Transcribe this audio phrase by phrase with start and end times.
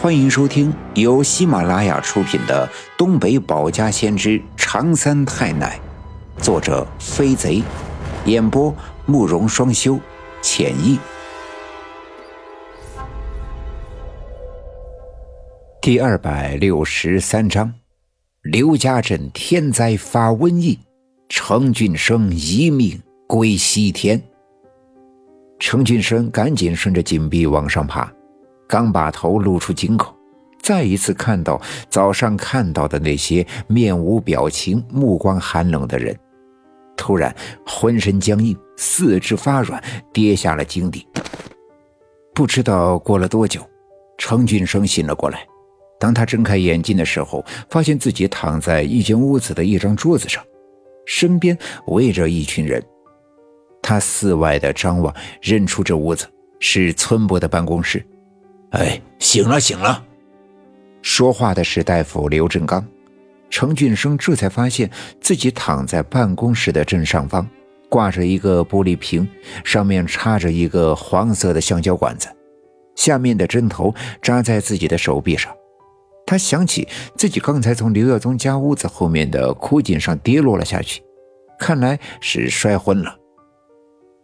[0.00, 5.78] 欢迎收听由喜马拉雅出品的《东北保家先知长三太奶》，
[6.42, 7.62] 作者飞贼，
[8.24, 8.74] 演播
[9.04, 10.00] 慕容双修，
[10.40, 10.98] 浅意。
[15.82, 17.70] 第二百六十三章：
[18.40, 20.78] 刘家镇天灾发瘟疫，
[21.28, 24.18] 程俊生一命归西天。
[25.58, 28.10] 程俊生赶紧顺着井壁往上爬。
[28.70, 30.14] 刚把头露出井口，
[30.62, 31.60] 再一次看到
[31.90, 36.16] 早上看到的那些面无表情、目光寒冷的人，
[36.96, 37.34] 突然
[37.66, 41.04] 浑身僵硬，四肢发软，跌下了井底。
[42.32, 43.60] 不知道过了多久，
[44.16, 45.44] 程俊生醒了过来。
[45.98, 50.40] 当他睁开眼睛的时候，发现自己躺在一间屋子的一张桌子上，
[51.06, 52.80] 身边围着一群人。
[53.82, 55.12] 他四外的张望，
[55.42, 56.24] 认出这屋子
[56.60, 58.06] 是村伯的办公室。
[58.70, 60.04] 哎，醒了，醒了！
[61.02, 62.86] 说话的是大夫刘振刚。
[63.48, 64.88] 程俊生这才发现
[65.20, 67.48] 自己躺在办公室的正上方，
[67.88, 69.28] 挂着一个玻璃瓶，
[69.64, 72.28] 上面插着一个黄色的橡胶管子，
[72.94, 75.52] 下面的针头扎在自己的手臂上。
[76.24, 81.02] 他想起自己刚才从刘耀宗家屋子后面的枯井上跌落了下去，
[81.58, 83.18] 看来是摔昏了。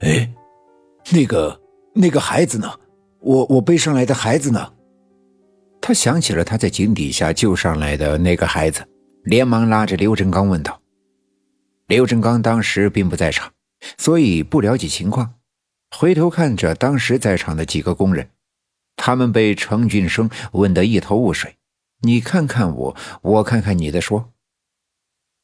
[0.00, 0.28] 哎，
[1.12, 1.60] 那个
[1.94, 2.68] 那个孩子呢？
[3.22, 4.72] 我我背上来的孩子呢？
[5.80, 8.86] 他想起了他在井底下救上来的那个孩子，
[9.24, 10.80] 连忙拉着刘振刚问道。
[11.86, 13.52] 刘振刚当时并不在场，
[13.96, 15.34] 所以不了解情况。
[15.96, 18.30] 回头看着当时在场的几个工人，
[18.96, 21.56] 他们被程俊生问得一头雾水。
[22.00, 24.32] 你看看我，我看看你的，说：“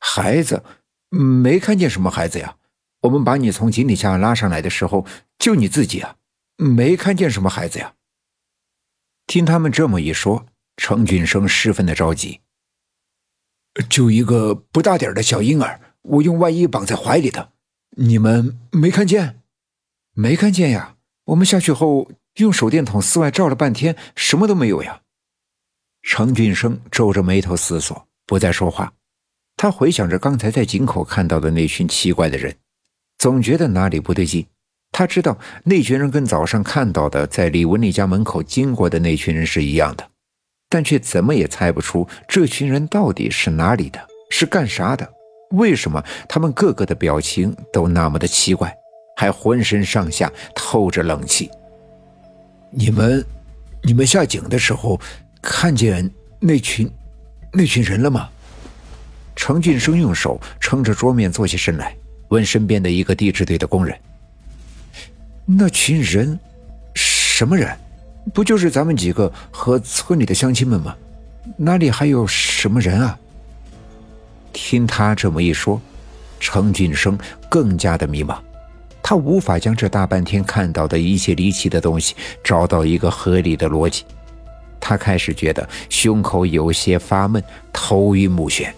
[0.00, 0.64] 孩子，
[1.10, 2.56] 没看见什么孩子呀。
[3.02, 5.06] 我们把你从井底下拉上来的时候，
[5.38, 6.16] 就你自己啊。”
[6.58, 7.94] 没看见什么孩子呀。
[9.26, 12.40] 听他们这么一说，程俊生十分的着急。
[13.88, 17.52] 就一个不大点的小婴儿，我用外衣绑在怀里的，
[17.91, 19.41] 你们没看见？
[20.14, 20.97] 没看见呀。
[21.26, 25.02] 我们下去后用手电筒四外照了半天，什么都没有呀。
[26.02, 28.92] 程俊生皱着眉头思索，不再说话。
[29.56, 32.56] 他回想着刚才在井口看到的那群奇怪的人，
[33.18, 34.47] 总觉得哪里不对劲。
[34.91, 40.04] 他知道那群人跟早上看到的在李文丽家门口经过的那群人是一样的，
[40.69, 44.00] 但却怎么也猜不出这群人到底是哪里的，
[44.31, 45.09] 是干啥的？
[45.53, 48.75] 为什么他们个个的表情都那么的奇怪，
[49.16, 51.50] 还浑身上下透着冷气？
[52.71, 53.25] 你们，
[53.82, 55.00] 你们下井的时候
[55.41, 56.10] 看见
[56.41, 56.91] 那群
[57.53, 58.28] 那群人了吗？
[59.37, 61.97] 程俊生用手撑着桌面坐起身来，
[62.28, 63.97] 问身边的一个地质队的工人。
[65.50, 66.38] 那群人，
[66.94, 67.75] 什么人？
[68.34, 70.94] 不就是咱们几个和村里的乡亲们吗？
[71.56, 73.19] 哪里还有什么人啊？
[74.53, 75.81] 听他这么一说，
[76.38, 78.36] 程俊生更加的迷茫，
[79.03, 84.04] 他无法将这大半天看到的一切离奇的东西找到一个合理的逻辑。
[84.78, 87.42] 他开始觉得胸口有些发闷，
[87.72, 88.69] 头晕目眩。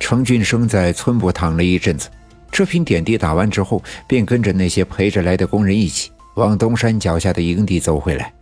[0.00, 2.08] 程俊生在村部躺了一阵子。
[2.56, 8.32] 这瓶点滴打完之后，便跟着那些陪着来的工人一起往东山脚下的营地走回来。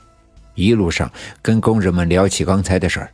[0.54, 1.10] 一路上
[1.42, 3.10] 跟工人们聊起刚才的事儿，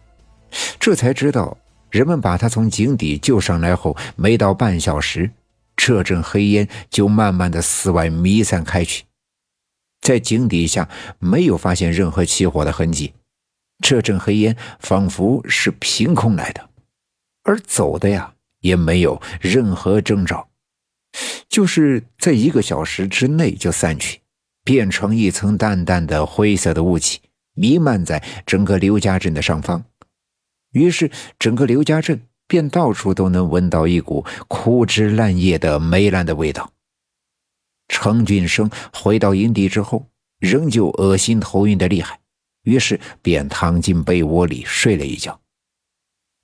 [0.79, 1.57] 这才知道
[1.89, 5.31] 人们把他从井底救上来后，没到半小时，
[5.75, 9.05] 这阵黑烟就慢慢的四外弥散开去，
[10.03, 10.87] 在井底下
[11.19, 13.15] 没有发现任何起火的痕迹，
[13.83, 16.69] 这阵黑烟仿佛是凭空来的，
[17.45, 20.47] 而走的呀也没有任何征兆。
[21.49, 24.21] 就是在一个小时之内就散去，
[24.65, 27.21] 变成一层淡淡的灰色的雾气，
[27.55, 29.85] 弥漫在整个刘家镇的上方。
[30.73, 36.73] 于是，整个刘家镇便到处都能闻到一股枯枝烂叶的霉烂的味道。
[37.89, 40.07] 程俊生回到营地之后，
[40.39, 42.21] 仍旧恶心头晕的厉害，
[42.63, 45.41] 于是便躺进被窝里睡了一觉。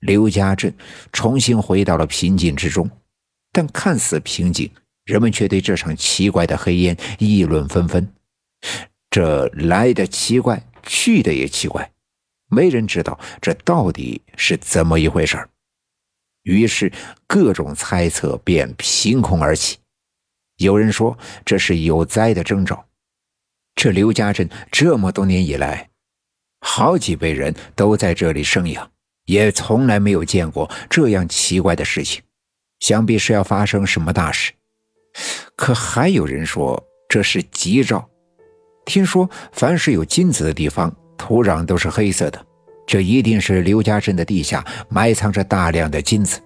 [0.01, 0.73] 刘家镇
[1.13, 2.89] 重新回到了平静之中，
[3.57, 4.69] 但看似平静。
[5.03, 8.07] 人们却对这场奇怪的黑烟议论纷纷。
[9.09, 11.91] 这来的奇怪，去的也奇怪，
[12.49, 15.49] 没人知道这到底是怎么一回事
[16.43, 16.91] 于是
[17.25, 19.79] 各种猜测便凭空而起。
[20.57, 22.85] 有人说这是有灾的征兆。
[23.73, 25.89] 这刘家镇这么多年以来，
[26.59, 28.91] 好几辈人都在这里生养，
[29.25, 32.21] 也从来没有见过这样奇怪的事情，
[32.79, 34.51] 想必是要发生什么大事。
[35.55, 38.07] 可还有人说这是吉兆。
[38.85, 42.45] 听说凡是有金子的地方，土壤都是黑色的，
[42.85, 46.39] 这一定是刘家镇的地下埋藏着大量的金子。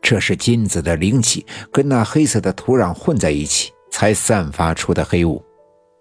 [0.00, 5.42] 这是金子的灵气跟那黑色的土壤混在一起，才散发出的黑雾。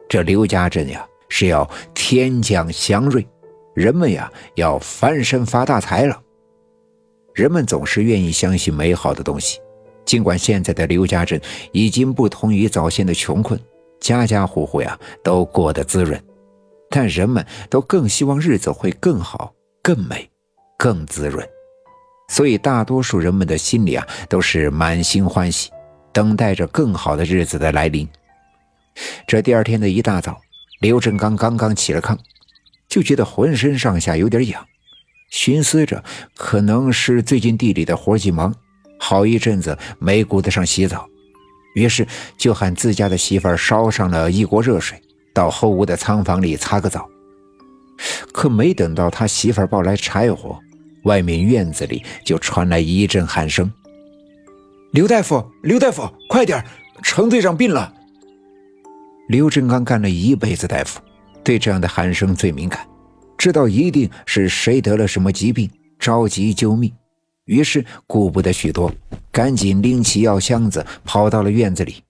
[0.10, 3.28] 这刘家镇呀，是要天降祥瑞，
[3.76, 6.20] 人们呀要翻身发大财了。
[7.34, 9.60] 人们总是愿意相信美好的东西，
[10.06, 11.40] 尽管现在的刘家镇
[11.72, 13.60] 已经不同于早先的穷困，
[14.00, 16.22] 家家户户呀都过得滋润，
[16.90, 20.30] 但人们都更希望日子会更好、更美、
[20.78, 21.48] 更滋润，
[22.30, 25.70] 所以大多数人们的心里啊都是满心欢喜，
[26.12, 28.08] 等待着更好的日子的来临。
[29.26, 30.42] 这第二天的一大早，
[30.82, 32.18] 刘振刚刚刚起了炕，
[32.90, 34.66] 就觉得浑身上下有点痒。
[35.30, 36.04] 寻思着，
[36.36, 38.54] 可能是最近地里的活计忙，
[39.04, 41.10] 好一阵子没顾得上洗澡，
[41.74, 42.08] 于是
[42.38, 45.02] 就喊自家的媳妇儿烧上了一锅热水，
[45.34, 47.10] 到后屋的仓房里擦个澡。
[48.32, 50.60] 可没等到他媳妇儿抱来柴火，
[51.06, 53.70] 外面院子里就传来一阵喊声
[54.94, 56.64] ：“刘大夫，刘大夫，快点，
[57.02, 57.92] 程队长病了！”
[59.28, 61.02] 刘振刚干了一辈子大夫，
[61.44, 62.88] 对这样的喊声最敏感。
[63.36, 65.68] 知道一定是谁得了什么疾病，
[65.98, 66.94] 着急救命，
[67.52, 68.90] 于是顾不得许多，
[69.30, 72.02] 赶紧拎起药箱子跑到了院子里。